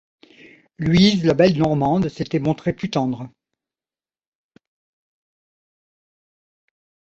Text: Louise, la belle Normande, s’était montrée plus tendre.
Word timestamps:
Louise, 0.79 1.23
la 1.25 1.35
belle 1.35 1.55
Normande, 1.59 2.09
s’était 2.09 2.39
montrée 2.39 2.73
plus 2.73 2.89
tendre. 2.89 3.29